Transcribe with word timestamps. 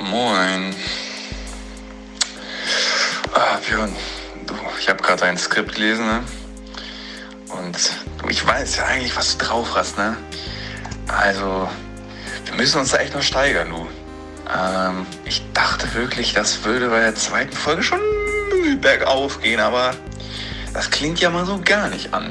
Moin. 0.00 0.74
Ah, 3.34 3.58
Björn, 3.66 3.94
du, 4.46 4.54
ich 4.78 4.88
habe 4.88 5.02
gerade 5.02 5.20
dein 5.20 5.36
Skript 5.36 5.74
gelesen, 5.74 6.06
ne? 6.06 6.22
Und 7.48 7.76
du, 8.22 8.28
ich 8.28 8.46
weiß 8.46 8.76
ja 8.76 8.84
eigentlich, 8.86 9.16
was 9.16 9.36
du 9.36 9.44
drauf 9.44 9.74
hast, 9.74 9.98
ne? 9.98 10.16
Also, 11.08 11.68
wir 12.44 12.54
müssen 12.54 12.80
uns 12.80 12.90
da 12.90 12.98
echt 12.98 13.14
noch 13.14 13.22
steigern, 13.22 13.70
du. 13.70 13.88
Ähm, 14.56 15.06
ich 15.24 15.42
dachte 15.52 15.92
wirklich, 15.94 16.32
das 16.32 16.64
würde 16.64 16.88
bei 16.88 17.00
der 17.00 17.14
zweiten 17.14 17.52
Folge 17.52 17.82
schon 17.82 18.00
bergauf 18.80 19.40
gehen, 19.40 19.60
aber 19.60 19.94
das 20.72 20.90
klingt 20.90 21.20
ja 21.20 21.30
mal 21.30 21.44
so 21.44 21.60
gar 21.62 21.88
nicht 21.88 22.14
an. 22.14 22.30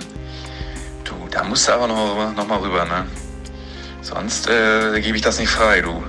Du, 1.03 1.27
da 1.29 1.43
musst 1.43 1.67
du 1.67 1.73
aber 1.73 1.87
noch, 1.87 2.35
noch 2.35 2.47
mal 2.47 2.59
rüber, 2.59 2.85
ne? 2.85 3.05
Sonst 4.01 4.47
äh, 4.47 4.99
gebe 5.01 5.17
ich 5.17 5.23
das 5.23 5.39
nicht 5.39 5.49
frei, 5.49 5.81
du. 5.81 6.03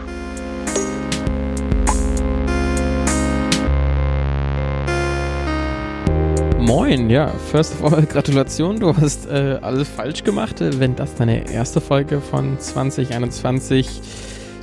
Moin, 6.68 7.08
ja, 7.08 7.29
first 7.50 7.81
of 7.81 7.90
all, 7.95 8.04
Gratulation, 8.13 8.79
du 8.79 8.95
hast 8.95 9.25
äh, 9.25 9.59
alles 9.63 9.89
falsch 9.89 10.22
gemacht, 10.22 10.57
wenn 10.61 10.95
das 10.95 11.14
deine 11.14 11.50
erste 11.50 11.81
Folge 11.81 12.21
von 12.21 12.61
2021 12.61 14.03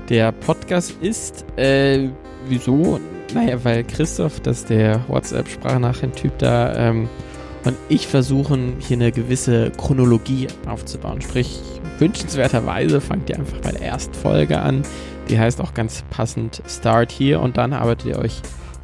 der 0.08 0.32
Podcast 0.32 0.94
ist. 1.02 1.44
Äh, 1.58 2.10
wieso? 2.48 3.00
Naja, 3.34 3.58
weil 3.64 3.84
Christoph, 3.84 4.40
das 4.42 4.60
ist 4.60 4.70
der 4.70 5.04
WhatsApp-Sprachnachrichten-Typ 5.08 6.38
da, 6.38 6.76
ähm, 6.76 7.10
und 7.64 7.76
ich 7.90 8.08
versuchen 8.08 8.76
hier 8.78 8.98
eine 8.98 9.12
gewisse 9.12 9.72
Chronologie 9.72 10.46
aufzubauen. 10.68 11.22
Sprich, 11.22 11.60
wünschenswerterweise 11.98 13.02
fangt 13.02 13.32
ihr 13.32 13.40
einfach 13.40 13.62
bei 13.62 13.72
der 13.72 13.82
ersten 13.82 14.14
Folge 14.14 14.60
an. 14.60 14.84
Die 15.28 15.40
heißt 15.40 15.60
auch 15.60 15.74
ganz 15.74 16.04
passend 16.12 16.62
Start 16.68 17.12
hier 17.12 17.40
und 17.40 17.58
dann 17.58 17.74
arbeitet 17.74 18.06
ihr 18.06 18.20
euch 18.20 18.44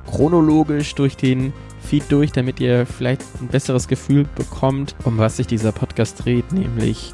chronologisch 0.09 0.95
durch 0.95 1.15
den 1.15 1.53
Feed 1.81 2.03
durch, 2.09 2.31
damit 2.31 2.59
ihr 2.59 2.85
vielleicht 2.85 3.21
ein 3.41 3.47
besseres 3.47 3.87
Gefühl 3.87 4.25
bekommt, 4.35 4.95
um 5.03 5.17
was 5.17 5.37
sich 5.37 5.47
dieser 5.47 5.71
Podcast 5.71 6.23
dreht, 6.23 6.51
nämlich 6.51 7.13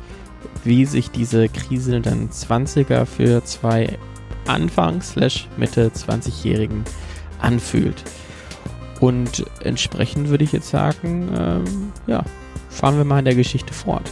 wie 0.63 0.85
sich 0.85 1.09
diese 1.09 1.49
kriselnden 1.49 2.29
20er 2.29 3.05
für 3.05 3.43
zwei 3.43 3.97
Anfang 4.47 5.01
slash 5.01 5.47
Mitte 5.57 5.89
20-Jährigen 5.89 6.83
anfühlt. 7.39 8.03
Und 8.99 9.45
entsprechend 9.63 10.29
würde 10.29 10.43
ich 10.43 10.51
jetzt 10.51 10.69
sagen, 10.69 11.29
ähm, 11.37 11.91
ja, 12.07 12.23
fahren 12.69 12.97
wir 12.97 13.05
mal 13.05 13.19
in 13.19 13.25
der 13.25 13.35
Geschichte 13.35 13.73
fort. 13.73 14.09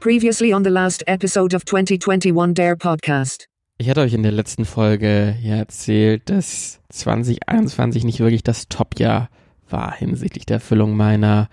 Previously 0.00 0.54
on 0.54 0.64
the 0.64 0.70
last 0.70 1.06
episode 1.06 1.54
of 1.54 1.64
2021 1.64 2.54
Dare 2.54 2.76
Podcast. 2.76 3.46
Ich 3.78 3.88
hatte 3.88 4.02
euch 4.02 4.12
in 4.12 4.22
der 4.22 4.32
letzten 4.32 4.66
Folge 4.66 5.36
ja 5.42 5.56
erzählt, 5.56 6.28
dass 6.28 6.80
2021 6.90 8.04
nicht 8.04 8.20
wirklich 8.20 8.42
das 8.42 8.68
Top-Jahr 8.68 9.30
war 9.72 9.94
hinsichtlich 9.94 10.46
der 10.46 10.56
Erfüllung 10.56 10.96
meiner 10.96 11.48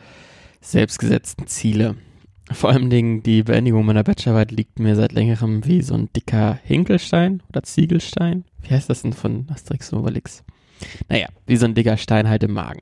selbstgesetzten 0.62 1.48
Ziele. 1.48 1.96
Vor 2.52 2.70
allem 2.70 2.90
Dingen 2.90 3.24
die 3.24 3.44
Beendigung 3.44 3.86
meiner 3.86 4.04
Bachelorarbeit 4.04 4.52
liegt 4.52 4.80
mir 4.80 4.96
seit 4.96 5.12
längerem 5.12 5.66
wie 5.66 5.82
so 5.82 5.96
ein 5.96 6.10
dicker 6.16 6.60
Hinkelstein 6.64 7.44
oder 7.50 7.64
Ziegelstein. 7.64 8.46
Wie 8.62 8.74
heißt 8.74 8.90
das 8.90 9.02
denn 9.02 9.14
von 9.14 9.48
Asterix 9.52 9.92
und? 9.92 10.44
Naja, 11.10 11.28
wie 11.46 11.58
so 11.58 11.66
ein 11.66 11.76
dicker 11.76 11.98
Stein 11.98 12.30
halt 12.30 12.44
im 12.44 12.54
Magen. 12.54 12.82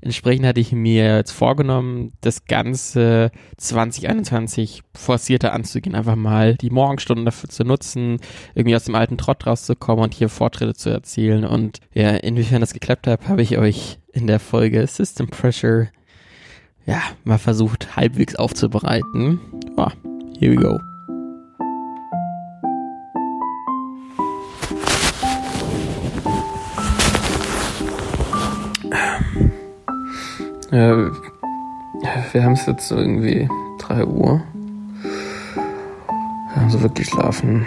Entsprechend 0.00 0.46
hatte 0.46 0.60
ich 0.60 0.72
mir 0.72 1.16
jetzt 1.16 1.32
vorgenommen, 1.32 2.12
das 2.20 2.44
ganze 2.44 3.30
2021 3.56 4.82
forcierter 4.94 5.52
anzugehen. 5.52 5.94
Einfach 5.94 6.16
mal 6.16 6.54
die 6.56 6.70
Morgenstunden 6.70 7.24
dafür 7.24 7.48
zu 7.48 7.64
nutzen, 7.64 8.18
irgendwie 8.54 8.76
aus 8.76 8.84
dem 8.84 8.94
alten 8.94 9.18
Trott 9.18 9.46
rauszukommen 9.46 10.04
und 10.04 10.14
hier 10.14 10.28
Fortschritte 10.28 10.74
zu 10.74 10.90
erzielen. 10.90 11.44
Und 11.44 11.80
ja, 11.94 12.10
inwiefern 12.10 12.60
das 12.60 12.72
geklappt 12.72 13.06
hat, 13.06 13.28
habe 13.28 13.42
ich 13.42 13.58
euch 13.58 13.98
in 14.12 14.26
der 14.26 14.40
Folge 14.40 14.86
System 14.86 15.28
Pressure 15.28 15.88
ja, 16.86 17.02
mal 17.24 17.38
versucht 17.38 17.96
halbwegs 17.96 18.36
aufzubereiten. 18.36 19.40
Oh, 19.76 19.90
here 20.38 20.52
we 20.52 20.56
go. 20.56 20.78
Äh, 30.76 31.10
wir 32.32 32.44
haben 32.44 32.52
es 32.52 32.66
jetzt 32.66 32.90
irgendwie 32.90 33.48
3 33.78 34.04
Uhr. 34.04 34.42
Also 36.54 36.82
wirklich 36.82 37.08
schlafen 37.08 37.64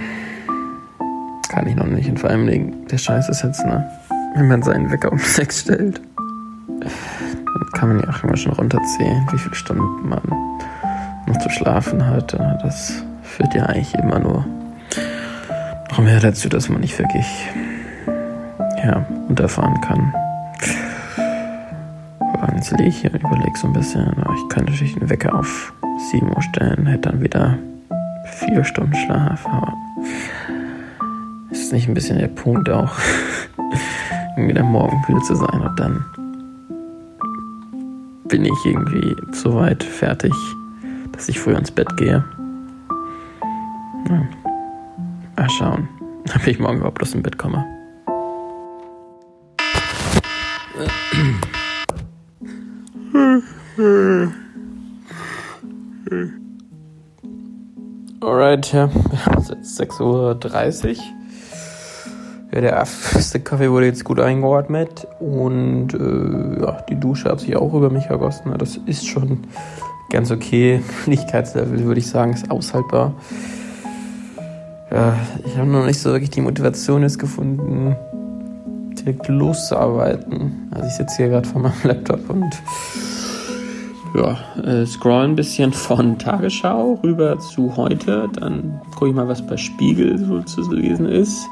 kann 1.49 1.65
ich 1.65 1.75
noch 1.75 1.87
nicht. 1.87 2.07
Und 2.07 2.19
vor 2.19 2.29
allem 2.29 2.87
der 2.87 2.97
Scheiß 2.97 3.29
ist 3.29 3.43
jetzt, 3.43 3.65
ne? 3.65 3.89
Wenn 4.35 4.47
man 4.47 4.61
seinen 4.61 4.91
Wecker 4.91 5.11
um 5.11 5.17
6 5.23 5.61
stellt, 5.61 6.01
dann 6.67 7.71
kann 7.73 7.89
man 7.89 7.99
ja 8.01 8.09
auch 8.09 8.23
immer 8.23 8.37
schon 8.37 8.53
runterzählen, 8.53 9.27
wie 9.31 9.39
viele 9.39 9.55
Stunden 9.55 10.07
man 10.07 10.21
noch 11.25 11.37
zu 11.39 11.49
schlafen 11.49 12.05
hat. 12.05 12.33
Das 12.61 13.03
führt 13.23 13.55
ja 13.55 13.65
eigentlich 13.65 13.95
immer 13.95 14.19
nur 14.19 14.45
noch 15.89 15.99
mehr 15.99 16.19
dazu, 16.19 16.47
dass 16.47 16.69
man 16.69 16.81
nicht 16.81 16.99
wirklich 16.99 17.25
ja, 18.83 19.03
unterfahren 19.27 19.81
kann. 19.81 20.13
Jetzt 22.55 22.71
liege 22.71 22.89
ich 22.89 23.01
hier 23.01 23.13
und 23.13 23.23
überlege 23.23 23.57
so 23.57 23.67
ein 23.67 23.73
bisschen, 23.73 24.11
ich 24.35 24.49
könnte 24.49 24.71
natürlich 24.71 24.95
den 24.95 25.09
Wecker 25.09 25.33
auf 25.33 25.73
7 26.11 26.27
Uhr 26.27 26.41
stellen, 26.41 26.85
hätte 26.87 27.09
dann 27.09 27.21
wieder 27.21 27.57
4 28.25 28.63
Stunden 28.63 28.93
Schlaf, 28.95 29.45
aber 29.47 29.73
ist 31.51 31.73
nicht 31.73 31.87
ein 31.87 31.93
bisschen 31.93 32.19
der 32.19 32.27
Punkt 32.27 32.69
auch, 32.69 32.93
irgendwie 34.35 34.53
dann 34.53 34.71
morgen 34.71 35.01
zu 35.23 35.35
sein 35.35 35.61
und 35.61 35.79
dann 35.79 36.05
bin 38.27 38.45
ich 38.45 38.65
irgendwie 38.65 39.15
so 39.31 39.55
weit 39.55 39.83
fertig, 39.83 40.33
dass 41.11 41.29
ich 41.29 41.39
früh 41.39 41.55
ins 41.55 41.71
Bett 41.71 41.97
gehe. 41.97 42.23
Ja. 44.09 44.21
Mal 45.37 45.49
schauen, 45.49 45.89
ob 46.35 46.47
ich 46.47 46.59
morgen 46.59 46.77
überhaupt 46.77 47.01
aus 47.01 47.11
dem 47.11 47.23
Bett 47.23 47.37
komme. 47.37 47.65
Alright, 58.21 58.73
ja. 58.73 58.89
Haben 59.25 59.45
jetzt 59.47 59.79
6.30 59.79 60.01
Uhr. 60.01 60.95
Ja, 62.51 62.61
der 62.61 62.71
erste 62.71 63.39
Kaffee 63.39 63.69
wurde 63.69 63.85
jetzt 63.85 64.03
gut 64.03 64.19
eingeordnet 64.19 65.07
und 65.19 65.93
äh, 65.93 66.61
ja, 66.61 66.81
die 66.89 66.99
Dusche 66.99 67.29
hat 67.29 67.41
sich 67.41 67.55
auch 67.55 67.73
über 67.75 67.91
mich 67.91 68.05
ergossen. 68.05 68.53
Das 68.57 68.77
ist 68.87 69.07
schon 69.07 69.41
ganz 70.09 70.31
okay. 70.31 70.81
Lichkeitslevel 71.05 71.83
würde 71.85 71.99
ich 71.99 72.07
sagen, 72.07 72.33
ist 72.33 72.49
aushaltbar. 72.49 73.13
Ja, 74.91 75.15
ich 75.45 75.55
habe 75.57 75.69
noch 75.69 75.85
nicht 75.85 75.99
so 75.99 76.09
wirklich 76.09 76.31
die 76.31 76.41
Motivation 76.41 77.03
jetzt 77.03 77.19
gefunden, 77.19 77.95
direkt 78.95 79.27
loszuarbeiten. 79.27 80.69
Also 80.71 80.87
ich 80.87 80.93
sitze 80.93 81.17
hier 81.17 81.29
gerade 81.29 81.47
vor 81.47 81.61
meinem 81.61 81.73
Laptop 81.83 82.27
und 82.31 82.49
ja, 84.15 84.37
äh, 84.63 84.85
scroll 84.85 85.25
ein 85.25 85.35
bisschen 85.35 85.71
von 85.71 86.17
Tagesschau 86.17 86.99
rüber 87.03 87.39
zu 87.39 87.75
heute. 87.77 88.29
Dann 88.33 88.81
gucke 88.95 89.09
ich 89.09 89.15
mal, 89.15 89.27
was 89.27 89.45
bei 89.45 89.57
Spiegel 89.57 90.17
so 90.17 90.41
zu 90.41 90.71
lesen 90.71 91.05
ist. 91.05 91.47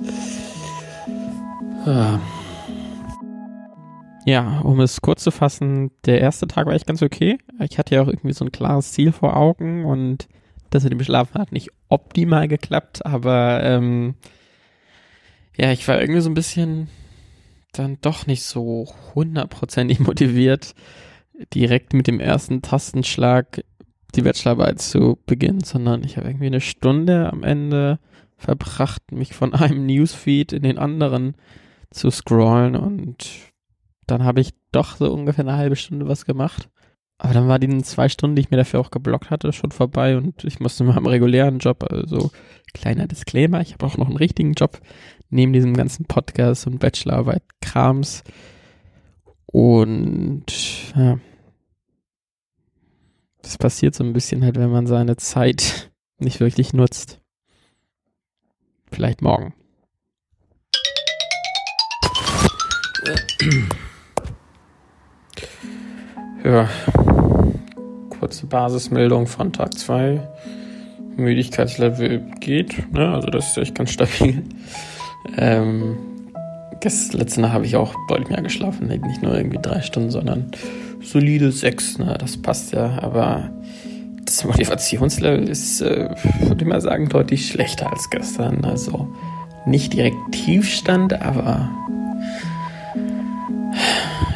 Ja. 1.85 2.19
ja, 4.25 4.59
um 4.59 4.81
es 4.81 5.01
kurz 5.01 5.23
zu 5.23 5.31
fassen, 5.31 5.91
der 6.05 6.19
erste 6.19 6.47
Tag 6.47 6.65
war 6.65 6.73
echt 6.73 6.87
ganz 6.87 7.01
okay. 7.01 7.37
Ich 7.59 7.77
hatte 7.77 7.95
ja 7.95 8.01
auch 8.01 8.07
irgendwie 8.07 8.33
so 8.33 8.43
ein 8.43 8.51
klares 8.51 8.91
Ziel 8.91 9.13
vor 9.13 9.37
Augen 9.37 9.85
und 9.85 10.27
das 10.69 10.83
mit 10.83 10.91
dem 10.91 11.03
Schlafen 11.03 11.39
hat 11.39 11.53
nicht 11.53 11.69
optimal 11.87 12.49
geklappt, 12.49 13.05
aber 13.05 13.63
ähm, 13.63 14.15
ja, 15.55 15.71
ich 15.71 15.87
war 15.87 16.01
irgendwie 16.01 16.21
so 16.21 16.29
ein 16.29 16.33
bisschen 16.33 16.89
dann 17.71 17.97
doch 18.01 18.27
nicht 18.27 18.43
so 18.43 18.87
hundertprozentig 19.15 19.99
motiviert, 20.01 20.75
direkt 21.53 21.93
mit 21.93 22.07
dem 22.07 22.19
ersten 22.19 22.61
Tastenschlag 22.61 23.63
die 24.15 24.21
Bachelorarbeit 24.21 24.81
zu 24.81 25.19
beginnen, 25.25 25.63
sondern 25.63 26.03
ich 26.03 26.17
habe 26.17 26.27
irgendwie 26.27 26.47
eine 26.47 26.61
Stunde 26.61 27.31
am 27.31 27.43
Ende 27.43 27.99
verbracht, 28.37 29.11
mich 29.11 29.33
von 29.33 29.53
einem 29.53 29.85
Newsfeed 29.85 30.53
in 30.53 30.63
den 30.63 30.77
anderen 30.77 31.35
zu 31.89 32.09
scrollen 32.09 32.75
und 32.75 33.29
dann 34.05 34.23
habe 34.23 34.41
ich 34.41 34.53
doch 34.71 34.95
so 34.95 35.11
ungefähr 35.11 35.45
eine 35.45 35.57
halbe 35.57 35.75
Stunde 35.75 36.07
was 36.07 36.25
gemacht. 36.25 36.69
Aber 37.19 37.33
dann 37.33 37.47
war 37.47 37.57
die 37.57 37.81
zwei 37.81 38.09
Stunden, 38.09 38.35
die 38.35 38.41
ich 38.41 38.51
mir 38.51 38.57
dafür 38.57 38.79
auch 38.79 38.91
geblockt 38.91 39.31
hatte, 39.31 39.51
schon 39.51 39.71
vorbei 39.71 40.17
und 40.17 40.43
ich 40.43 40.59
musste 40.59 40.83
mit 40.83 40.93
meinem 40.93 41.07
regulären 41.07 41.57
Job, 41.57 41.83
also 41.89 42.31
kleiner 42.73 43.07
Disclaimer, 43.07 43.61
ich 43.61 43.73
habe 43.73 43.85
auch 43.85 43.97
noch 43.97 44.07
einen 44.07 44.17
richtigen 44.17 44.53
Job 44.53 44.79
neben 45.29 45.51
diesem 45.51 45.75
ganzen 45.75 46.05
Podcast 46.05 46.67
und 46.67 46.79
Bachelorarbeit-Krams. 46.79 48.23
Und 49.47 50.45
ja, 50.95 51.17
das 53.47 53.57
passiert 53.57 53.95
so 53.95 54.03
ein 54.03 54.11
bisschen 54.11 54.43
halt, 54.43 54.57
wenn 54.57 54.71
man 54.71 54.87
seine 54.87 55.15
Zeit 55.15 55.89
nicht 56.19 56.39
wirklich 56.41 56.73
nutzt. 56.73 57.21
Vielleicht 58.91 59.21
morgen. 59.21 59.53
Ja, 66.43 66.69
kurze 68.19 68.47
Basismeldung 68.47 69.27
von 69.27 69.53
Tag 69.53 69.77
2. 69.77 70.27
Müdigkeitslevel 71.15 72.31
geht, 72.39 72.91
ne? 72.93 73.13
also 73.13 73.29
das 73.29 73.49
ist 73.49 73.57
echt 73.57 73.75
ganz 73.75 73.91
stabil. 73.91 74.43
Ähm, 75.37 75.97
das 76.81 77.13
letzte 77.13 77.41
Nacht 77.41 77.53
habe 77.53 77.65
ich 77.65 77.75
auch 77.75 77.95
deutlich 78.07 78.29
mehr 78.29 78.41
geschlafen, 78.41 78.87
nicht 78.87 79.21
nur 79.21 79.35
irgendwie 79.35 79.59
drei 79.61 79.81
Stunden, 79.81 80.11
sondern 80.11 80.51
solide 81.01 81.51
sechs, 81.51 81.97
ne? 81.97 82.15
das 82.19 82.37
passt 82.37 82.73
ja, 82.73 82.99
aber 83.01 83.51
das 84.25 84.43
Motivationslevel 84.43 85.47
ist, 85.47 85.81
äh, 85.81 86.09
würde 86.41 86.63
ich 86.63 86.67
mal 86.67 86.81
sagen, 86.81 87.09
deutlich 87.09 87.47
schlechter 87.47 87.91
als 87.91 88.09
gestern. 88.09 88.65
Also 88.65 89.07
nicht 89.65 89.93
direkt 89.93 90.17
Tiefstand, 90.31 91.13
aber 91.21 91.69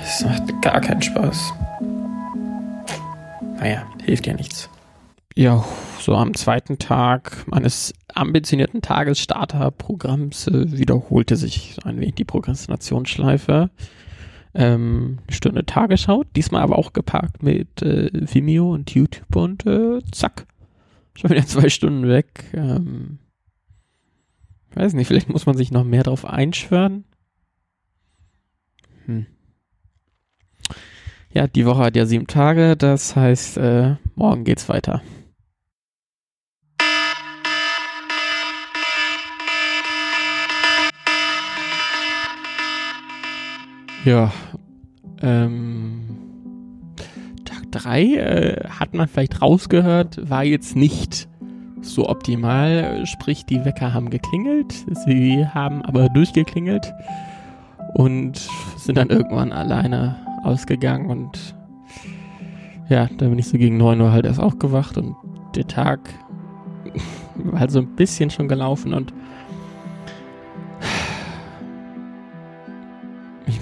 es 0.04 0.24
macht 0.24 0.62
gar 0.62 0.81
keinen 0.81 1.02
Spaß. 1.02 1.54
Naja, 3.60 3.84
hilft 4.04 4.28
ja 4.28 4.34
nichts. 4.34 4.69
Ja, 5.36 5.63
so 6.00 6.16
am 6.16 6.34
zweiten 6.34 6.78
Tag 6.78 7.46
meines 7.48 7.94
ambitionierten 8.13 8.81
Tagesstarterprogramms 8.81 10.48
äh, 10.48 10.78
wiederholte 10.78 11.36
sich 11.38 11.78
ein 11.86 12.00
wenig 12.00 12.16
die 12.16 12.25
Prokrastinationsschleife. 12.25 13.69
Ähm, 14.53 15.19
eine 15.27 15.36
Stunde 15.36 15.65
Tagesschau, 15.65 16.24
diesmal 16.36 16.62
aber 16.62 16.77
auch 16.77 16.94
geparkt 16.94 17.42
mit 17.42 17.81
äh, 17.81 18.09
Vimeo 18.13 18.74
und 18.74 18.92
YouTube 18.94 19.36
und 19.36 19.65
äh, 19.65 20.00
zack, 20.12 20.45
schon 21.15 21.30
wieder 21.31 21.45
zwei 21.45 21.69
Stunden 21.69 22.07
weg. 22.07 22.45
Ähm, 22.53 23.19
weiß 24.74 24.94
nicht, 24.94 25.07
vielleicht 25.07 25.30
muss 25.30 25.45
man 25.45 25.56
sich 25.56 25.71
noch 25.71 25.86
mehr 25.86 26.03
drauf 26.03 26.25
einschwören. 26.25 27.06
Hm. 29.06 29.25
Ja, 31.33 31.48
die 31.48 31.65
Woche 31.65 31.83
hat 31.83 31.95
ja 31.95 32.06
sieben 32.06 32.27
Tage, 32.27 32.75
das 32.75 33.15
heißt, 33.15 33.57
äh, 33.57 33.95
morgen 34.15 34.44
geht's 34.44 34.68
weiter. 34.68 35.01
Ja, 44.03 44.31
ähm, 45.21 46.01
Tag 47.45 47.71
3 47.71 48.03
äh, 48.03 48.68
hat 48.68 48.95
man 48.95 49.07
vielleicht 49.07 49.44
rausgehört, 49.44 50.27
war 50.27 50.44
jetzt 50.44 50.75
nicht 50.75 51.27
so 51.81 52.09
optimal. 52.09 53.06
Sprich, 53.06 53.45
die 53.45 53.63
Wecker 53.63 53.94
haben 53.94 54.09
geklingelt, 54.09 54.74
sie 55.06 55.45
haben 55.45 55.83
aber 55.83 56.09
durchgeklingelt 56.09 56.92
und 57.94 58.48
sind 58.77 58.98
dann 58.98 59.12
irgendwann 59.12 59.51
alleine 59.51 60.15
ausgegangen 60.44 61.06
und 61.06 61.56
ja, 62.89 63.07
da 63.18 63.27
bin 63.27 63.38
ich 63.38 63.48
so 63.48 63.59
gegen 63.59 63.77
9 63.77 64.01
Uhr 64.01 64.12
halt 64.12 64.25
erst 64.25 64.39
aufgewacht 64.39 64.98
und 64.98 65.15
der 65.56 65.68
Tag 65.68 66.00
war 67.36 67.59
halt 67.59 67.71
so 67.71 67.80
ein 67.80 67.95
bisschen 67.95 68.31
schon 68.31 68.48
gelaufen 68.48 68.95
und 68.95 69.13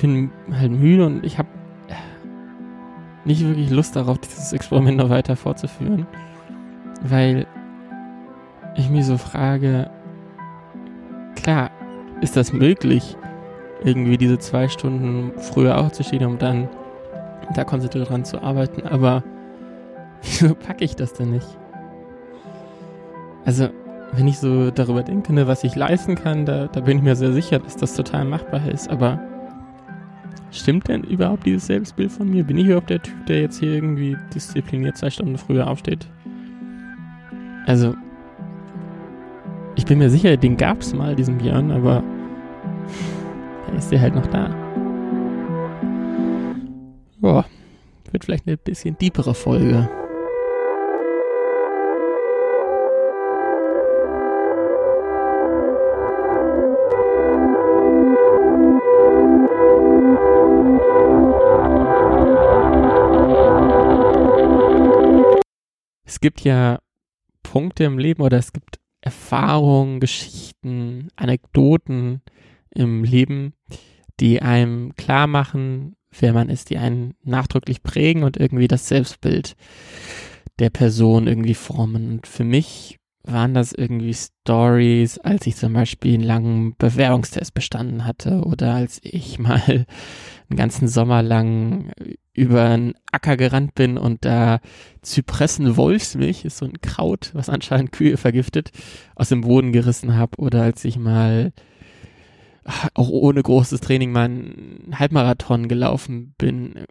bin 0.02 0.32
halt 0.52 0.72
müde 0.72 1.06
und 1.06 1.26
ich 1.26 1.38
habe 1.38 1.48
nicht 3.26 3.46
wirklich 3.46 3.70
Lust 3.70 3.96
darauf, 3.96 4.18
dieses 4.18 4.54
Experiment 4.54 4.98
noch 4.98 5.10
weiter 5.10 5.36
fortzuführen, 5.36 6.08
weil 7.04 7.46
ich 8.76 8.90
mich 8.90 9.06
so 9.06 9.18
frage, 9.18 9.90
klar, 11.36 11.70
ist 12.22 12.36
das 12.36 12.54
möglich, 12.54 13.18
irgendwie 13.84 14.18
diese 14.18 14.40
zwei 14.40 14.68
Stunden 14.68 15.32
früher 15.38 15.78
aufzustehen, 15.78 16.26
um 16.26 16.38
dann 16.38 16.70
da 17.56 17.64
konzentriert 17.64 18.10
dran 18.10 18.26
zu 18.26 18.42
arbeiten, 18.42 18.88
aber 18.88 19.24
wieso 20.22 20.56
packe 20.56 20.84
ich 20.84 20.96
das 20.96 21.14
denn 21.14 21.32
nicht? 21.32 21.48
Also, 23.46 23.70
wenn 24.12 24.28
ich 24.28 24.40
so 24.40 24.72
darüber 24.72 25.04
denke, 25.04 25.34
ne, 25.34 25.48
was 25.48 25.64
ich 25.64 25.76
leisten 25.76 26.16
kann, 26.16 26.46
da, 26.46 26.68
da 26.68 26.82
bin 26.82 26.98
ich 26.98 27.04
mir 27.04 27.16
sehr 27.16 27.32
sicher, 27.32 27.60
dass 27.60 27.78
das 27.78 27.94
total 27.94 28.26
machbar 28.26 28.68
ist, 28.68 28.90
aber 28.90 29.20
stimmt 30.52 30.88
denn 30.88 31.04
überhaupt 31.04 31.46
dieses 31.46 31.68
Selbstbild 31.68 32.12
von 32.12 32.30
mir? 32.30 32.44
Bin 32.44 32.58
ich 32.58 32.66
überhaupt 32.66 32.90
der 32.90 33.02
Typ, 33.02 33.26
der 33.28 33.42
jetzt 33.42 33.60
hier 33.60 33.74
irgendwie 33.74 34.18
diszipliniert 34.34 34.98
zwei 34.98 35.10
Stunden 35.10 35.38
früher 35.38 35.68
aufsteht? 35.68 36.08
Also, 37.66 37.96
ich 39.76 39.86
bin 39.86 40.00
mir 40.00 40.10
sicher, 40.10 40.36
den 40.38 40.58
gab 40.58 40.82
es 40.82 40.94
mal, 40.94 41.16
diesen 41.16 41.38
Björn, 41.38 41.72
aber 41.72 42.04
dann 43.68 43.78
ist 43.78 43.92
der 43.92 44.02
halt 44.02 44.16
noch 44.16 44.28
da. 44.28 44.50
Boah, 47.20 47.46
wird 48.12 48.26
vielleicht 48.26 48.48
eine 48.48 48.58
bisschen 48.58 48.98
diepere 48.98 49.34
Folge. 49.34 49.90
Es 66.20 66.22
gibt 66.22 66.42
ja 66.42 66.80
Punkte 67.44 67.86
im 67.86 67.98
Leben 67.98 68.22
oder 68.24 68.38
es 68.38 68.52
gibt 68.52 68.82
Erfahrungen, 69.00 70.02
Geschichten, 70.02 71.08
Anekdoten 71.16 72.22
im 72.72 73.06
Leben, 73.06 73.54
die 74.20 74.42
einem 74.42 74.98
klar 74.98 75.28
machen, 75.28 75.96
wer 76.12 76.34
man 76.34 76.50
ist, 76.50 76.72
die 76.72 76.78
einen 76.78 77.14
nachdrücklich 77.24 77.84
prägen 77.84 78.24
und 78.24 78.36
irgendwie 78.36 78.68
das 78.68 78.90
Selbstbild 78.90 79.56
der 80.60 80.70
Person 80.70 81.26
irgendwie 81.26 81.54
formen. 81.54 82.12
Und 82.12 82.28
für 82.28 82.44
mich 82.44 82.98
waren 83.32 83.54
das 83.54 83.72
irgendwie 83.72 84.14
Stories, 84.14 85.18
als 85.20 85.48
ich 85.48 85.56
zum 85.56 85.74
Beispiel 85.74 86.16
einen 86.16 86.24
langen 86.24 86.76
Bewerbungstest 86.78 87.54
bestanden 87.54 88.06
hatte 88.06 88.42
oder 88.44 88.74
als 88.74 89.00
ich 89.04 89.40
mal 89.40 89.62
einen 90.50 90.58
ganzen 90.58 90.88
Sommer 90.88 91.22
lang 91.22 91.92
über 92.34 92.64
einen 92.66 92.94
Acker 93.12 93.38
gerannt 93.38 93.76
bin 93.76 93.98
und 93.98 94.26
da 94.26 94.60
Zypressen-Wolfsmilch, 95.02 96.46
ist 96.46 96.58
so 96.58 96.66
ein 96.66 96.82
Kraut, 96.82 97.32
was 97.34 97.50
anscheinend 97.50 97.92
Kühe 97.92 98.18
vergiftet, 98.18 98.72
aus 99.16 99.30
dem 99.30 99.42
Boden 99.42 99.72
gerissen 99.72 100.16
habe 100.16 100.38
oder 100.38 100.64
als 100.64 100.86
ich 100.86 100.98
mal 100.98 101.52
auch 102.94 103.10
ohne 103.10 103.42
großes 103.42 103.82
Training 103.82 104.12
mal 104.12 104.26
einen 104.26 104.96
Halbmarathon 104.98 105.68
gelaufen 105.68 106.36
bin. 106.38 106.86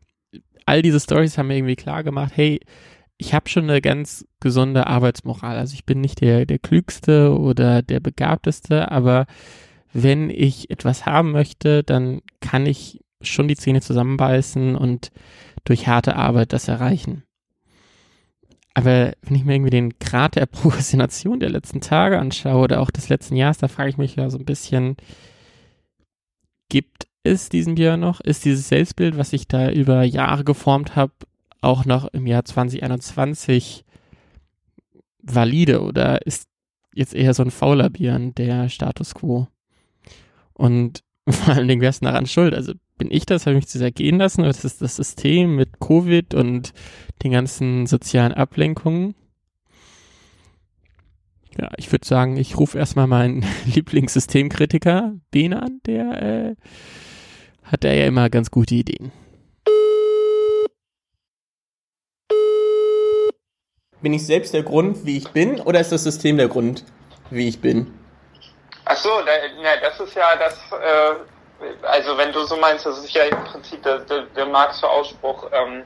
All 0.66 0.82
diese 0.82 1.00
Stories 1.00 1.38
haben 1.38 1.48
mir 1.48 1.56
irgendwie 1.56 1.76
klar 1.76 2.02
gemacht, 2.02 2.32
hey, 2.34 2.60
ich 3.18 3.34
habe 3.34 3.48
schon 3.48 3.64
eine 3.64 3.80
ganz 3.80 4.24
gesunde 4.40 4.86
Arbeitsmoral. 4.86 5.58
Also 5.58 5.74
ich 5.74 5.84
bin 5.84 6.00
nicht 6.00 6.20
der, 6.20 6.46
der 6.46 6.60
klügste 6.60 7.36
oder 7.36 7.82
der 7.82 7.98
begabteste, 8.00 8.90
aber 8.90 9.26
wenn 9.92 10.30
ich 10.30 10.70
etwas 10.70 11.04
haben 11.04 11.32
möchte, 11.32 11.82
dann 11.82 12.20
kann 12.40 12.64
ich 12.64 13.00
schon 13.20 13.48
die 13.48 13.56
Zähne 13.56 13.80
zusammenbeißen 13.80 14.76
und 14.76 15.10
durch 15.64 15.88
harte 15.88 16.14
Arbeit 16.14 16.52
das 16.52 16.68
erreichen. 16.68 17.24
Aber 18.74 19.12
wenn 19.22 19.36
ich 19.36 19.44
mir 19.44 19.54
irgendwie 19.54 19.70
den 19.70 19.98
Grad 19.98 20.36
der 20.36 20.46
Prokrastination 20.46 21.40
der 21.40 21.50
letzten 21.50 21.80
Tage 21.80 22.20
anschaue 22.20 22.62
oder 22.62 22.80
auch 22.80 22.92
des 22.92 23.08
letzten 23.08 23.34
Jahres, 23.34 23.58
da 23.58 23.66
frage 23.66 23.90
ich 23.90 23.98
mich 23.98 24.14
ja 24.14 24.30
so 24.30 24.38
ein 24.38 24.44
bisschen, 24.44 24.96
gibt 26.68 27.08
es 27.24 27.48
diesen 27.48 27.74
Björn 27.74 27.98
noch? 27.98 28.20
Ist 28.20 28.44
dieses 28.44 28.68
Selbstbild, 28.68 29.18
was 29.18 29.32
ich 29.32 29.48
da 29.48 29.70
über 29.72 30.04
Jahre 30.04 30.44
geformt 30.44 30.94
habe, 30.94 31.12
auch 31.60 31.84
noch 31.84 32.06
im 32.06 32.26
Jahr 32.26 32.44
2021 32.44 33.84
valide 35.20 35.82
oder 35.82 36.26
ist 36.26 36.48
jetzt 36.94 37.14
eher 37.14 37.34
so 37.34 37.42
ein 37.42 37.50
fauler 37.50 37.90
Björn 37.90 38.34
der 38.34 38.68
Status 38.68 39.14
quo? 39.14 39.48
Und 40.52 41.02
vor 41.28 41.54
allen 41.54 41.68
Dingen, 41.68 41.80
wer 41.80 41.90
ist 41.90 42.04
daran 42.04 42.26
schuld? 42.26 42.54
Also 42.54 42.72
bin 42.96 43.10
ich 43.10 43.26
das, 43.26 43.46
habe 43.46 43.56
ich 43.56 43.62
mich 43.62 43.68
zu 43.68 43.78
sehr 43.78 43.92
gehen 43.92 44.18
lassen 44.18 44.40
oder 44.40 44.50
ist 44.50 44.64
das 44.64 44.78
das 44.78 44.96
System 44.96 45.56
mit 45.56 45.78
Covid 45.80 46.34
und 46.34 46.72
den 47.22 47.32
ganzen 47.32 47.86
sozialen 47.86 48.32
Ablenkungen? 48.32 49.14
Ja, 51.58 51.70
ich 51.76 51.90
würde 51.90 52.06
sagen, 52.06 52.36
ich 52.36 52.58
rufe 52.58 52.78
erstmal 52.78 53.06
meinen 53.06 53.44
Lieblingssystemkritiker 53.74 55.14
Ben 55.30 55.54
an, 55.54 55.80
der 55.86 56.22
äh, 56.22 56.54
hat 57.64 57.84
da 57.84 57.92
ja 57.92 58.06
immer 58.06 58.30
ganz 58.30 58.50
gute 58.50 58.74
Ideen. 58.74 59.12
Bin 64.00 64.14
ich 64.14 64.26
selbst 64.26 64.54
der 64.54 64.62
Grund, 64.62 65.04
wie 65.04 65.18
ich 65.18 65.30
bin, 65.32 65.60
oder 65.60 65.80
ist 65.80 65.90
das 65.90 66.04
System 66.04 66.36
der 66.36 66.48
Grund, 66.48 66.84
wie 67.30 67.48
ich 67.48 67.60
bin? 67.60 67.92
Ach 68.84 68.96
so, 68.96 69.10
na, 69.62 69.76
das 69.82 70.00
ist 70.00 70.14
ja 70.14 70.36
das, 70.36 70.54
äh, 70.72 71.14
also 71.82 72.16
wenn 72.16 72.32
du 72.32 72.44
so 72.44 72.56
meinst, 72.56 72.86
das 72.86 72.98
ist 72.98 73.12
ja 73.12 73.24
im 73.24 73.44
Prinzip 73.44 73.82
der, 73.82 73.98
der, 74.00 74.22
der 74.22 74.46
Marxische 74.46 74.88
Ausspruch, 74.88 75.50
ähm, 75.52 75.82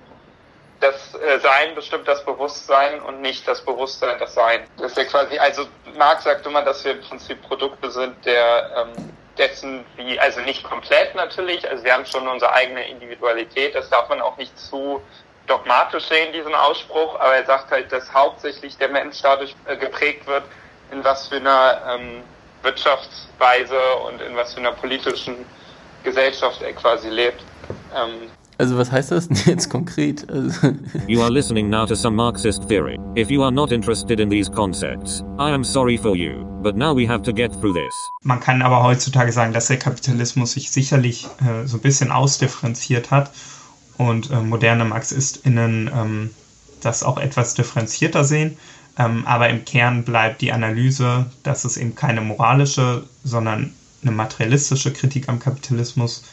das 0.81 1.14
äh, 1.14 1.38
Sein 1.40 1.75
bestimmt 1.75 2.07
das 2.07 2.25
Bewusstsein 2.25 3.00
und 3.02 3.21
nicht 3.21 3.47
das 3.49 3.64
Bewusstsein 3.64 4.19
das 4.19 4.35
Sein. 4.35 4.64
Das 4.76 4.92
ist 4.92 4.99
ja 4.99 5.04
quasi, 5.04 5.38
also 5.38 5.64
Marx 5.97 6.25
sagt 6.25 6.47
immer, 6.47 6.62
dass 6.62 6.85
wir 6.85 6.92
im 6.92 7.00
Prinzip 7.00 7.40
Produkte 7.42 7.90
sind 7.90 8.14
der, 8.26 8.71
ähm, 8.76 9.12
dessen, 9.38 9.85
wie, 9.97 10.19
also 10.19 10.40
nicht 10.40 10.62
komplett 10.64 11.14
natürlich, 11.14 11.69
also 11.69 11.83
wir 11.85 11.95
haben 11.95 12.04
schon 12.07 12.28
unsere 12.28 12.52
eigene 12.52 12.87
Individualität, 12.88 13.75
das 13.75 13.88
darf 13.88 14.09
man 14.09 14.21
auch 14.21 14.37
nicht 14.37 14.59
zu 14.59 15.00
dogmatisch 15.47 16.05
sehen, 16.09 16.33
diesen 16.33 16.55
Ausspruch, 16.55 17.15
aber 17.17 17.35
er 17.35 17.47
sagt 17.47 17.71
halt, 17.71 17.91
dass 17.93 18.13
hauptsächlich 18.13 18.77
der 18.79 18.89
Mensch 18.89 19.21
dadurch 19.23 19.55
äh, 19.67 19.77
geprägt 19.77 20.27
wird, 20.27 20.45
in 20.91 21.03
was 21.05 21.29
für 21.29 21.37
einer 21.37 21.83
ähm, 21.89 22.23
Wirtschaftsweise 22.63 23.79
und 24.07 24.21
in 24.21 24.37
was 24.37 24.55
für 24.55 24.61
einer 24.61 24.73
politischen 24.73 25.35
Gesellschaft 26.05 26.63
er 26.63 26.73
quasi 26.73 27.09
lebt. 27.09 27.43
Ähm, 27.95 28.31
also 28.59 28.79
was 28.79 28.93
heißt 28.93 29.11
das 29.11 29.29
denn 29.29 29.37
jetzt 29.47 29.71
konkret? 29.71 30.29
Also 30.31 30.75
you 31.09 31.21
are 31.21 31.31
listening 31.31 31.69
now 31.69 31.85
to 31.87 31.95
some 31.95 32.15
Marxist 32.15 32.69
theory. 32.69 32.99
If 33.17 33.31
you 33.31 33.43
are 33.43 33.51
not 33.51 33.73
interested 33.73 34.21
in 34.21 34.31
these 34.31 34.49
concepts, 34.51 35.25
I 35.39 35.51
am 35.51 35.65
sorry 35.65 35.97
for 35.97 36.15
you, 36.15 36.45
but 36.63 36.77
now 36.77 36.95
we 36.95 37.09
have 37.09 37.23
to 37.23 37.33
get 37.33 37.53
through 37.53 37.73
this. 37.73 37.93
Man 38.23 38.39
kann 38.39 38.63
aber 38.63 38.83
heutzutage 38.83 39.33
sagen, 39.33 39.53
dass 39.53 39.67
der 39.67 39.79
Kapitalismus 39.79 40.53
sich 40.53 40.71
sicherlich 40.71 41.27
äh, 41.41 41.67
so 41.67 41.79
ein 41.79 41.81
bisschen 41.81 42.13
ausdifferenziert 42.13 43.11
hat 43.11 43.31
und 43.99 44.31
äh, 44.31 44.41
moderne 44.41 44.85
MarxistInnen 44.85 45.91
ähm, 45.95 46.31
das 46.81 47.03
auch 47.03 47.19
etwas 47.19 47.55
differenzierter 47.55 48.25
sehen. 48.25 48.57
Ähm, 48.99 49.27
aber 49.27 49.49
im 49.49 49.65
Kern 49.65 50.05
bleibt 50.05 50.43
die 50.43 50.53
Analyse, 50.53 51.27
dass 51.43 51.65
es 51.65 51.77
eben 51.77 51.95
keine 51.95 52.21
moralische, 52.21 53.05
sondern 53.25 53.73
eine 54.03 54.11
materialistische 54.11 54.93
Kritik 54.93 55.29
am 55.29 55.39
Kapitalismus 55.39 56.25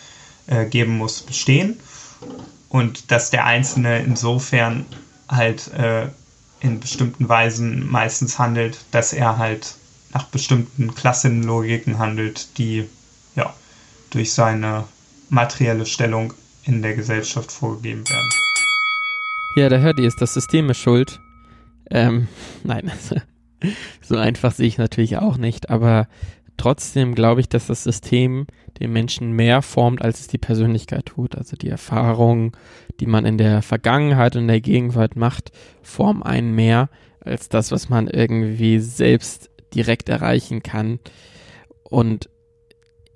äh, 0.47 0.65
geben 0.65 0.97
muss, 0.97 1.21
bestehen 1.21 1.79
und 2.69 3.11
dass 3.11 3.29
der 3.29 3.45
Einzelne 3.45 3.99
insofern 3.99 4.85
halt 5.29 5.71
äh, 5.73 6.07
in 6.59 6.79
bestimmten 6.79 7.29
Weisen 7.29 7.89
meistens 7.89 8.37
handelt, 8.37 8.79
dass 8.91 9.13
er 9.13 9.37
halt 9.37 9.75
nach 10.13 10.25
bestimmten 10.25 10.93
Klassenlogiken 10.95 11.99
handelt, 11.99 12.57
die 12.57 12.89
ja 13.35 13.53
durch 14.09 14.33
seine 14.33 14.85
materielle 15.29 15.85
Stellung 15.85 16.33
in 16.69 16.81
der 16.81 16.95
Gesellschaft 16.95 17.51
vorgegeben 17.51 18.07
werden. 18.07 18.29
Ja, 19.55 19.69
da 19.69 19.79
hört 19.79 19.99
ihr 19.99 20.07
es, 20.07 20.15
das 20.15 20.33
System 20.33 20.69
ist 20.69 20.77
schuld. 20.77 21.19
Ähm, 21.89 22.27
nein, 22.63 22.91
so 24.01 24.15
einfach 24.15 24.53
sehe 24.53 24.67
ich 24.67 24.77
natürlich 24.77 25.17
auch 25.17 25.37
nicht, 25.37 25.69
aber 25.69 26.07
trotzdem 26.57 27.15
glaube 27.15 27.41
ich, 27.41 27.49
dass 27.49 27.67
das 27.67 27.83
System 27.83 28.45
den 28.79 28.93
Menschen 28.93 29.31
mehr 29.31 29.61
formt, 29.61 30.01
als 30.01 30.19
es 30.19 30.27
die 30.27 30.37
Persönlichkeit 30.37 31.07
tut. 31.07 31.35
Also 31.35 31.57
die 31.57 31.69
Erfahrungen, 31.69 32.51
die 32.99 33.07
man 33.07 33.25
in 33.25 33.37
der 33.37 33.61
Vergangenheit 33.61 34.35
und 34.35 34.43
in 34.43 34.47
der 34.49 34.61
Gegenwart 34.61 35.15
macht, 35.15 35.51
formen 35.81 36.21
einen 36.21 36.53
mehr 36.53 36.89
als 37.21 37.49
das, 37.49 37.71
was 37.71 37.89
man 37.89 38.07
irgendwie 38.07 38.79
selbst 38.79 39.49
direkt 39.73 40.09
erreichen 40.09 40.61
kann. 40.63 40.99
Und 41.83 42.29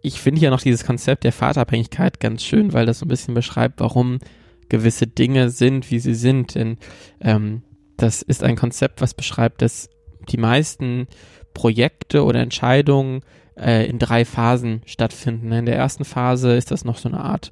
ich 0.03 0.21
finde 0.21 0.41
ja 0.41 0.49
noch 0.49 0.61
dieses 0.61 0.85
Konzept 0.85 1.23
der 1.23 1.31
Vaterabhängigkeit 1.31 2.19
ganz 2.19 2.43
schön, 2.43 2.73
weil 2.73 2.85
das 2.85 2.99
so 2.99 3.05
ein 3.05 3.09
bisschen 3.09 3.33
beschreibt, 3.33 3.79
warum 3.79 4.19
gewisse 4.67 5.07
Dinge 5.07 5.49
sind, 5.49 5.89
wie 5.91 5.99
sie 5.99 6.13
sind. 6.13 6.55
Denn 6.55 6.77
ähm, 7.21 7.63
das 7.95 8.21
ist 8.21 8.43
ein 8.43 8.57
Konzept, 8.57 8.99
was 9.01 9.13
beschreibt, 9.13 9.61
dass 9.61 9.89
die 10.29 10.37
meisten 10.37 11.07
Projekte 11.53 12.25
oder 12.25 12.41
Entscheidungen 12.41 13.21
äh, 13.57 13.87
in 13.87 13.99
drei 13.99 14.25
Phasen 14.25 14.81
stattfinden. 14.85 15.51
In 15.51 15.65
der 15.65 15.75
ersten 15.75 16.05
Phase 16.05 16.55
ist 16.55 16.71
das 16.71 16.85
noch 16.85 16.97
so 16.97 17.09
eine 17.09 17.19
Art 17.19 17.51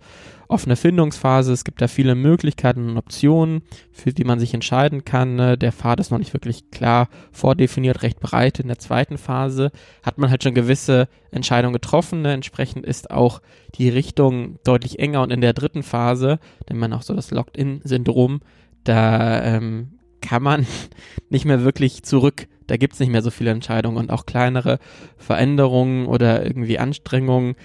offene 0.52 0.76
Findungsphase. 0.76 1.54
Es 1.54 1.64
gibt 1.64 1.82
da 1.82 1.88
viele 1.88 2.14
Möglichkeiten 2.14 2.90
und 2.90 2.98
Optionen, 2.98 3.62
für 3.92 4.12
die 4.12 4.26
man 4.26 4.40
sich 4.40 4.54
entscheiden 4.54 5.06
kann. 5.06 5.36
Ne? 5.36 5.58
Der 5.58 5.72
Pfad 5.72 6.00
ist 6.00 6.12
noch 6.12 6.20
nicht 6.20 6.34
wirklich 6.34 6.70
klar 6.72 7.08
vordefiniert, 7.32 8.04
recht 8.04 8.20
breit. 8.20 8.60
In 8.60 8.68
der 8.68 8.78
zweiten 8.78 9.18
Phase 9.18 9.72
hat 10.04 10.18
man 10.18 10.30
halt 10.30 10.44
schon 10.44 10.54
gewisse 10.54 11.08
Entscheidungen 11.32 11.74
getroffen. 11.74 12.22
Ne? 12.22 12.34
Entsprechend 12.34 12.86
ist 12.86 13.12
auch 13.12 13.42
die 13.76 13.90
Richtung 13.90 14.60
deutlich 14.66 15.00
enger. 15.00 15.22
Und 15.22 15.32
in 15.32 15.42
der 15.42 15.54
dritten 15.54 15.84
Phase, 15.84 16.40
nennt 16.68 16.82
man 16.82 16.94
auch 16.94 17.02
so 17.02 17.14
das 17.14 17.32
Locked-In-Syndrom, 17.32 18.42
da 18.84 19.44
ähm, 19.44 20.00
kann 20.22 20.44
man 20.44 20.68
nicht 21.30 21.46
mehr 21.46 21.64
wirklich 21.64 22.04
zurück 22.04 22.48
da 22.72 22.78
gibt 22.78 22.94
es 22.94 23.02
nicht 23.02 23.12
mehr 23.12 23.22
so 23.22 23.32
viele 23.32 23.52
Entscheidungen 23.52 23.98
und 23.98 24.12
auch 24.12 24.26
kleinere 24.26 24.80
Veränderungen 25.18 26.06
oder 26.06 26.46
irgendwie 26.46 26.80
Anstrengungen 26.80 27.56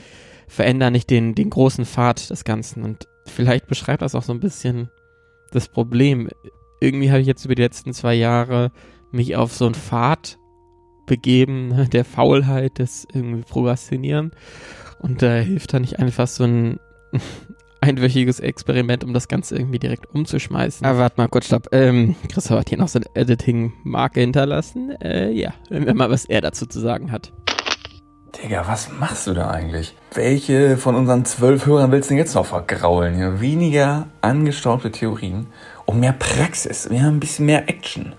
verändern 0.49 0.95
nicht 0.95 1.11
den, 1.11 1.37
den 1.37 1.49
großen 1.49 1.85
Pfad 1.85 2.29
des 2.29 2.43
Ganzen. 2.43 2.83
Und 2.83 3.07
vielleicht 3.25 3.69
beschreibt 3.69 4.03
das 4.03 4.17
auch 4.17 4.25
so 4.25 4.33
ein 4.33 4.41
bisschen 4.41 4.91
das 5.53 5.69
Problem. 5.69 6.29
Irgendwie 6.81 7.13
habe 7.13 7.21
ich 7.21 7.29
jetzt 7.29 7.45
über 7.45 7.55
die 7.55 7.63
letzten 7.63 7.93
zwei 7.93 8.15
Jahre 8.15 8.73
mich 9.13 9.37
auf 9.37 9.53
so 9.53 9.67
einen 9.67 9.77
Pfad 9.77 10.39
begeben, 11.07 11.69
ne, 11.69 11.89
der 11.89 12.05
Faulheit, 12.05 12.81
des 12.81 13.07
irgendwie 13.15 13.45
Prokrastinieren. 13.45 14.33
Und 14.99 15.23
da 15.23 15.35
hilft 15.37 15.73
da 15.73 15.79
nicht 15.79 16.01
einfach 16.01 16.27
so 16.27 16.43
ein 16.43 16.81
einwöchiges 17.87 18.41
Experiment, 18.41 19.05
um 19.05 19.15
das 19.15 19.29
Ganze 19.29 19.57
irgendwie 19.57 19.79
direkt 19.79 20.13
umzuschmeißen. 20.13 20.87
Aber 20.87 20.99
warte 20.99 21.21
mal 21.21 21.29
kurz, 21.29 21.47
stopp. 21.47 21.69
Ähm, 21.73 22.17
Christoph 22.29 22.59
hat 22.59 22.69
hier 22.69 22.79
noch 22.79 22.89
so 22.89 22.99
eine 22.99 23.07
Editing-Marke 23.15 24.21
hinterlassen. 24.21 24.91
Äh, 25.01 25.31
ja, 25.33 25.55
hören 25.69 25.87
wir 25.87 25.95
mal, 25.95 26.11
was 26.11 26.25
er 26.25 26.41
dazu 26.41 26.67
zu 26.67 26.81
sagen 26.81 27.13
hat. 27.13 27.33
Digga, 28.43 28.67
was 28.67 28.91
machst 28.93 29.27
du 29.27 29.35
da 29.35 29.51
eigentlich? 29.51 29.95
Welche 30.13 30.77
von 30.77 30.95
unseren 30.95 31.25
zwölf 31.25 31.65
Hörern 31.67 31.91
willst 31.93 32.11
du 32.11 32.15
denn 32.15 32.19
jetzt 32.19 32.35
noch 32.35 32.47
vergraulen? 32.47 33.41
Weniger 33.41 34.09
angestaubte 34.21 34.91
Theorien 34.91 35.47
und 35.87 36.01
mehr 36.01 36.13
Praxis. 36.13 36.91
Wir 36.91 37.03
haben 37.03 37.17
ein 37.17 37.21
bisschen 37.21 37.47
mehr 37.47 37.69
Action. 37.69 38.15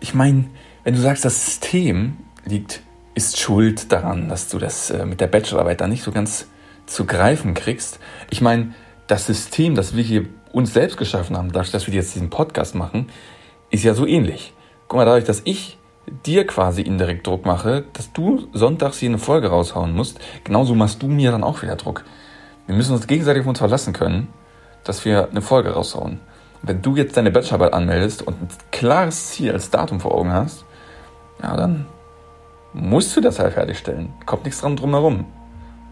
Ich 0.00 0.14
meine, 0.14 0.46
wenn 0.84 0.94
du 0.94 1.00
sagst, 1.00 1.24
das 1.24 1.44
System 1.44 2.16
liegt, 2.46 2.82
ist 3.14 3.38
schuld 3.38 3.92
daran, 3.92 4.28
dass 4.28 4.48
du 4.48 4.58
das 4.58 4.90
äh, 4.90 5.04
mit 5.04 5.20
der 5.20 5.26
Bachelorarbeit 5.26 5.80
da 5.80 5.88
nicht 5.88 6.02
so 6.02 6.12
ganz 6.12 6.46
zu 6.90 7.06
greifen 7.06 7.54
kriegst. 7.54 8.00
Ich 8.30 8.40
meine, 8.40 8.74
das 9.06 9.26
System, 9.26 9.74
das 9.74 9.96
wir 9.96 10.02
hier 10.02 10.26
uns 10.52 10.72
selbst 10.74 10.96
geschaffen 10.96 11.36
haben, 11.36 11.52
dadurch, 11.52 11.70
dass 11.70 11.86
wir 11.86 11.94
jetzt 11.94 12.14
diesen 12.14 12.30
Podcast 12.30 12.74
machen, 12.74 13.08
ist 13.70 13.84
ja 13.84 13.94
so 13.94 14.06
ähnlich. 14.06 14.52
Guck 14.88 14.98
mal, 14.98 15.04
dadurch, 15.04 15.24
dass 15.24 15.42
ich 15.44 15.78
dir 16.26 16.46
quasi 16.46 16.82
indirekt 16.82 17.26
Druck 17.26 17.46
mache, 17.46 17.84
dass 17.92 18.12
du 18.12 18.48
sonntags 18.52 18.98
hier 18.98 19.08
eine 19.08 19.18
Folge 19.18 19.48
raushauen 19.48 19.94
musst, 19.94 20.18
genauso 20.42 20.74
machst 20.74 21.02
du 21.02 21.06
mir 21.06 21.30
dann 21.30 21.44
auch 21.44 21.62
wieder 21.62 21.76
Druck. 21.76 22.04
Wir 22.66 22.74
müssen 22.74 22.94
uns 22.94 23.06
gegenseitig 23.06 23.42
auf 23.42 23.48
uns 23.48 23.58
verlassen 23.58 23.92
können, 23.92 24.28
dass 24.82 25.04
wir 25.04 25.28
eine 25.30 25.42
Folge 25.42 25.70
raushauen. 25.70 26.20
wenn 26.62 26.82
du 26.82 26.94
jetzt 26.94 27.16
deine 27.16 27.30
Bachelorarbeit 27.30 27.72
anmeldest 27.72 28.20
und 28.20 28.42
ein 28.42 28.48
klares 28.70 29.30
Ziel 29.30 29.52
als 29.52 29.70
Datum 29.70 29.98
vor 29.98 30.14
Augen 30.14 30.30
hast, 30.30 30.66
ja, 31.42 31.56
dann 31.56 31.86
musst 32.74 33.16
du 33.16 33.22
das 33.22 33.38
halt 33.38 33.54
fertigstellen. 33.54 34.12
Kommt 34.26 34.44
nichts 34.44 34.60
dran 34.60 34.76
drum 34.76 34.90
herum. 34.90 35.24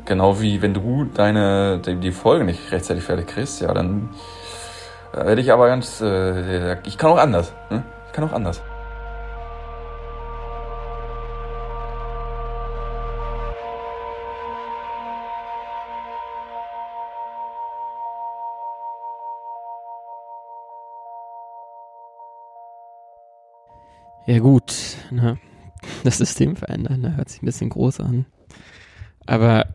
Genau 0.04 0.40
wie 0.40 0.62
wenn 0.62 0.74
du 0.74 1.04
deine 1.04 1.80
die, 1.84 1.96
die 1.96 2.12
Folge 2.12 2.44
nicht 2.44 2.72
rechtzeitig 2.72 3.04
fertig 3.04 3.26
kriegst, 3.26 3.60
ja, 3.60 3.72
dann 3.74 4.10
äh, 5.12 5.24
werde 5.24 5.40
ich 5.40 5.52
aber 5.52 5.68
ganz. 5.68 6.00
Äh, 6.00 6.80
ich 6.86 6.96
kann 6.96 7.10
auch 7.10 7.18
anders. 7.18 7.52
Ne? 7.70 7.84
Ich 8.06 8.12
kann 8.12 8.24
auch 8.24 8.32
anders. 8.32 8.62
Ja 24.26 24.40
gut, 24.40 24.74
ne? 25.10 25.38
das 26.04 26.18
System 26.18 26.54
verändern, 26.54 27.02
da 27.02 27.10
hört 27.12 27.30
sich 27.30 27.42
ein 27.42 27.46
bisschen 27.46 27.70
groß 27.70 28.00
an. 28.00 28.26
Aber 29.26 29.66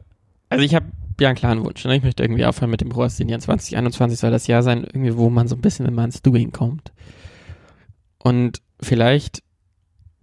also 0.53 0.65
ich 0.65 0.75
habe 0.75 0.85
ja 1.19 1.29
einen 1.29 1.37
klaren 1.37 1.65
Wunsch. 1.65 1.83
Ne? 1.85 1.97
Ich 1.97 2.03
möchte 2.03 2.23
irgendwie 2.23 2.45
aufhören 2.45 2.69
mit 2.69 2.81
dem 2.81 2.89
Prokrastinieren. 2.89 3.41
2021 3.41 4.19
soll 4.19 4.31
das 4.31 4.47
Jahr 4.47 4.61
sein, 4.61 4.83
irgendwie, 4.83 5.17
wo 5.17 5.29
man 5.29 5.47
so 5.47 5.55
ein 5.55 5.61
bisschen 5.61 5.85
immer 5.85 6.03
ins 6.05 6.21
Doing 6.21 6.51
kommt. 6.51 6.93
Und 8.19 8.61
vielleicht 8.79 9.41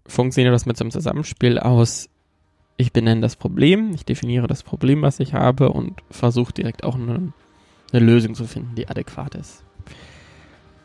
funktioniert 0.07 0.55
das 0.55 0.67
mit 0.67 0.77
so 0.77 0.85
einem 0.85 0.91
Zusammenspiel 0.91 1.59
aus, 1.59 2.09
ich 2.77 2.93
benenne 2.93 3.21
das 3.21 3.37
Problem, 3.37 3.93
ich 3.93 4.05
definiere 4.05 4.47
das 4.47 4.63
Problem, 4.63 5.03
was 5.03 5.21
ich 5.21 5.35
habe 5.35 5.71
und 5.71 6.01
versuche 6.11 6.53
direkt 6.53 6.85
auch 6.85 6.95
eine, 6.95 7.33
eine 7.93 8.05
Lösung 8.05 8.35
zu 8.35 8.47
finden, 8.47 8.75
die 8.75 8.89
adäquat 8.89 9.35
ist. 9.35 9.65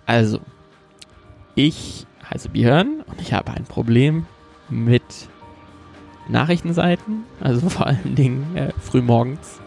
Also, 0.05 0.39
ich 1.55 2.05
heiße 2.29 2.49
Björn 2.49 3.01
und 3.07 3.21
ich 3.21 3.31
habe 3.31 3.51
ein 3.53 3.63
Problem 3.63 4.25
mit 4.69 5.03
Nachrichtenseiten, 6.27 7.23
also 7.39 7.69
vor 7.69 7.87
allen 7.87 8.15
Dingen 8.15 8.55
äh, 8.55 8.71
frühmorgens, 8.79 9.59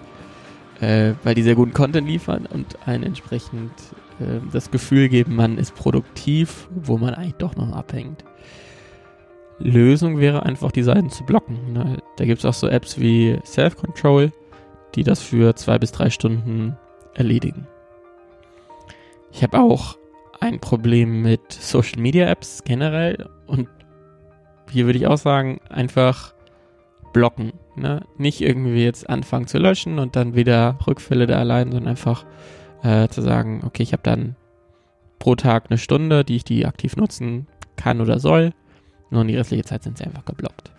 äh, 0.81 1.15
weil 1.25 1.35
die 1.35 1.43
sehr 1.43 1.55
guten 1.55 1.73
Content 1.73 2.07
liefern 2.09 2.47
und 2.47 2.79
einen 2.87 3.05
entsprechend 3.05 3.73
äh, 4.21 4.41
das 4.53 4.71
Gefühl 4.71 5.09
geben, 5.09 5.37
man 5.37 5.59
ist 5.59 5.75
produktiv, 5.75 6.69
wo 6.71 6.99
man 6.99 7.15
eigentlich 7.15 7.35
doch 7.35 7.57
noch 7.57 7.73
abhängt. 7.73 8.25
Lösung 9.59 10.19
wäre 10.19 10.45
einfach, 10.45 10.71
die 10.71 10.85
Seiten 10.85 11.11
zu 11.11 11.25
blocken. 11.25 11.73
Ne? 11.73 11.99
Da 12.17 12.25
gibt 12.25 12.38
es 12.38 12.45
auch 12.45 12.55
so 12.55 12.69
Apps 12.69 12.99
wie 13.00 13.38
Self-Control, 13.45 14.33
die 14.95 15.03
das 15.03 15.21
für 15.21 15.55
zwei 15.57 15.79
bis 15.79 15.91
drei 15.91 16.11
Stunden 16.11 16.77
erledigen. 17.15 17.67
Ich 19.33 19.43
habe 19.43 19.59
auch 19.59 19.99
ein 20.41 20.61
Problem 20.61 21.23
mit 21.23 21.53
Social 21.53 22.00
Media 22.00 22.29
Apps 22.29 22.62
generell 22.65 23.29
und 23.47 23.69
hier 24.71 24.87
würde 24.87 24.99
ich 24.99 25.07
auch 25.07 25.19
sagen, 25.19 25.61
einfach 25.69 26.35
blocken. 27.12 27.53
Ne? 27.77 28.07
Nicht 28.17 28.41
irgendwie 28.41 28.85
jetzt 28.85 29.09
anfangen 29.09 29.47
zu 29.47 29.59
löschen 29.59 29.99
und 29.99 30.17
dann 30.17 30.35
wieder 30.35 30.79
Rückfälle 30.87 31.27
da 31.27 31.38
allein, 31.38 31.71
sondern 31.71 31.88
einfach 31.88 32.25
äh, 32.83 33.09
zu 33.09 33.23
sagen, 33.23 33.62
okay, 33.65 33.83
ich 33.83 33.93
habe 33.93 34.03
dann 34.03 34.37
pro 35.19 35.35
Tag 35.35 35.67
eine 35.69 35.79
Stunde, 35.79 36.25
die 36.25 36.37
ich 36.37 36.45
die 36.45 36.67
aktiv 36.67 36.97
nutzen 36.97 37.47
kann 37.77 38.00
oder 38.00 38.21
soll. 38.21 38.53
Nur 39.11 39.23
in 39.23 39.29
die 39.29 39.37
restliche 39.37 39.65
Zeit 39.65 39.83
sind 39.83 39.99
sie 39.99 40.05
einfach 40.05 40.25
geblockt. 40.25 40.71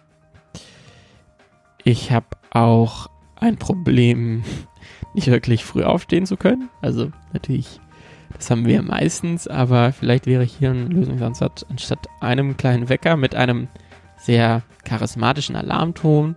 Ich 1.83 2.11
habe 2.11 2.27
auch 2.51 3.07
ein 3.35 3.57
Problem, 3.57 4.43
nicht 5.13 5.27
wirklich 5.27 5.63
früh 5.63 5.83
aufstehen 5.83 6.25
zu 6.25 6.37
können. 6.37 6.69
Also 6.81 7.11
natürlich, 7.33 7.79
das 8.35 8.51
haben 8.51 8.65
wir 8.65 8.81
meistens, 8.81 9.47
aber 9.47 9.91
vielleicht 9.93 10.25
wäre 10.25 10.43
hier 10.43 10.71
ein 10.71 10.91
Lösungsansatz 10.91 11.65
anstatt 11.69 12.07
einem 12.19 12.57
kleinen 12.57 12.89
Wecker 12.89 13.17
mit 13.17 13.35
einem 13.35 13.67
sehr 14.19 14.61
charismatischen 14.83 15.55
Alarmton 15.55 16.35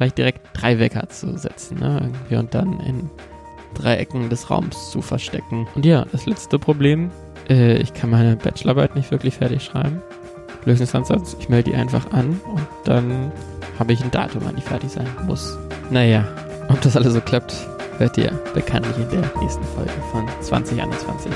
vielleicht 0.00 0.16
direkt 0.18 0.40
drei 0.54 0.78
Wecker 0.78 1.08
zu 1.10 1.36
setzen, 1.36 1.78
ne? 1.78 2.00
Irgendwie 2.00 2.36
und 2.36 2.54
dann 2.54 2.80
in 2.80 3.10
drei 3.74 3.96
Ecken 3.96 4.30
des 4.30 4.50
Raums 4.50 4.90
zu 4.90 5.02
verstecken. 5.02 5.68
Und 5.74 5.84
ja, 5.84 6.06
das 6.10 6.24
letzte 6.24 6.58
Problem, 6.58 7.10
äh, 7.50 7.76
ich 7.76 7.92
kann 7.92 8.08
meine 8.08 8.36
Bachelorarbeit 8.36 8.96
nicht 8.96 9.10
wirklich 9.10 9.34
fertig 9.34 9.62
schreiben. 9.62 10.00
Lösungsansatz, 10.64 11.36
ich 11.38 11.48
melde 11.48 11.70
die 11.70 11.76
einfach 11.76 12.12
an 12.12 12.40
und 12.52 12.66
dann 12.84 13.32
habe 13.78 13.92
ich 13.92 14.02
ein 14.02 14.10
Datum, 14.10 14.42
wann 14.44 14.56
die 14.56 14.62
fertig 14.62 14.90
sein 14.90 15.06
muss. 15.26 15.58
Naja, 15.90 16.26
ob 16.68 16.80
das 16.80 16.96
alles 16.96 17.14
so 17.14 17.20
klappt, 17.20 17.54
hört 17.98 18.16
ihr 18.16 18.30
bekanntlich 18.54 18.96
in 18.96 19.10
der 19.10 19.30
nächsten 19.40 19.64
Folge 19.64 19.92
von 20.12 20.26
2021. 20.40 21.30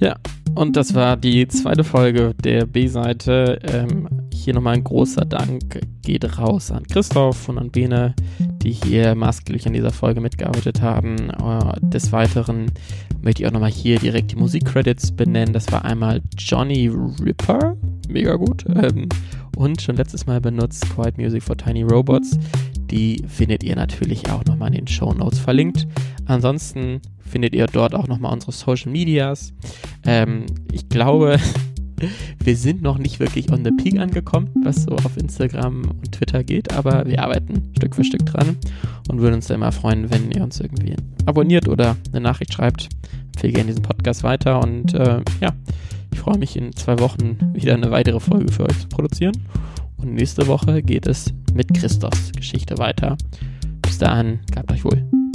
Ja, 0.00 0.16
und 0.54 0.76
das 0.76 0.94
war 0.94 1.16
die 1.16 1.46
zweite 1.48 1.84
Folge 1.84 2.34
der 2.42 2.66
B-Seite. 2.66 3.58
Ähm, 3.62 4.08
hier 4.32 4.54
nochmal 4.54 4.74
ein 4.74 4.84
großer 4.84 5.24
Dank 5.24 5.80
geht 6.02 6.38
raus 6.38 6.70
an 6.70 6.84
Christoph 6.86 7.48
und 7.48 7.58
an 7.58 7.70
Bene, 7.70 8.14
die 8.62 8.70
hier 8.70 9.14
maßgeblich 9.14 9.66
an 9.66 9.72
dieser 9.72 9.90
Folge 9.90 10.20
mitgearbeitet 10.20 10.80
haben. 10.80 11.30
Uh, 11.42 11.72
des 11.80 12.12
Weiteren 12.12 12.70
möchte 13.20 13.42
ich 13.42 13.48
auch 13.48 13.52
nochmal 13.52 13.70
hier 13.70 13.98
direkt 13.98 14.32
die 14.32 14.36
Musikcredits 14.36 15.12
benennen. 15.12 15.52
Das 15.52 15.70
war 15.72 15.84
einmal 15.84 16.22
Johnny 16.36 16.88
Ripper, 16.88 17.76
mega 18.08 18.36
gut. 18.36 18.64
Ähm, 18.68 19.08
und 19.56 19.82
schon 19.82 19.96
letztes 19.96 20.26
Mal 20.26 20.40
benutzt 20.40 20.88
Quiet 20.94 21.18
Music 21.18 21.42
for 21.42 21.56
Tiny 21.56 21.82
Robots. 21.82 22.38
Die 22.90 23.22
findet 23.26 23.64
ihr 23.64 23.74
natürlich 23.76 24.30
auch 24.30 24.44
nochmal 24.44 24.68
in 24.68 24.76
den 24.76 24.86
Show 24.86 25.12
Notes 25.12 25.38
verlinkt. 25.38 25.86
Ansonsten 26.26 27.00
findet 27.28 27.54
ihr 27.54 27.66
dort 27.66 27.94
auch 27.94 28.08
nochmal 28.08 28.32
unsere 28.32 28.52
Social 28.52 28.90
Medias. 28.90 29.52
Ähm, 30.04 30.46
ich 30.72 30.88
glaube, 30.88 31.38
wir 32.42 32.56
sind 32.56 32.82
noch 32.82 32.98
nicht 32.98 33.20
wirklich 33.20 33.50
on 33.52 33.64
the 33.64 33.70
peak 33.70 33.98
angekommen, 33.98 34.48
was 34.64 34.84
so 34.84 34.92
auf 34.92 35.16
Instagram 35.16 35.82
und 35.82 36.12
Twitter 36.12 36.44
geht, 36.44 36.72
aber 36.72 37.06
wir 37.06 37.22
arbeiten 37.22 37.72
Stück 37.76 37.94
für 37.94 38.04
Stück 38.04 38.24
dran 38.26 38.56
und 39.08 39.20
würden 39.20 39.34
uns 39.34 39.48
da 39.48 39.54
immer 39.54 39.72
freuen, 39.72 40.10
wenn 40.10 40.30
ihr 40.30 40.42
uns 40.42 40.60
irgendwie 40.60 40.94
abonniert 41.26 41.68
oder 41.68 41.96
eine 42.12 42.20
Nachricht 42.20 42.54
schreibt. 42.54 42.88
Empfehle 43.34 43.52
gerne 43.52 43.68
diesen 43.68 43.82
Podcast 43.82 44.22
weiter 44.22 44.62
und 44.62 44.94
äh, 44.94 45.20
ja, 45.40 45.52
ich 46.12 46.18
freue 46.18 46.38
mich 46.38 46.56
in 46.56 46.74
zwei 46.74 46.98
Wochen 46.98 47.38
wieder 47.52 47.74
eine 47.74 47.90
weitere 47.90 48.20
Folge 48.20 48.52
für 48.52 48.64
euch 48.64 48.78
zu 48.78 48.88
produzieren. 48.88 49.36
Und 49.96 50.14
nächste 50.14 50.46
Woche 50.46 50.82
geht 50.82 51.06
es 51.06 51.32
mit 51.54 51.74
Christos 51.74 52.32
Geschichte 52.36 52.78
weiter. 52.78 53.16
Bis 53.82 53.98
dahin, 53.98 54.40
gehabt 54.50 54.72
euch 54.72 54.84
wohl. 54.84 55.27